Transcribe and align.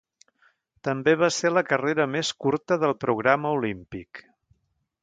També 0.87 1.13
va 1.23 1.29
ser 1.35 1.51
la 1.53 1.63
carrera 1.73 2.09
més 2.15 2.33
curta 2.47 2.79
del 2.85 2.97
programa 3.07 3.55
olímpic. 3.61 4.25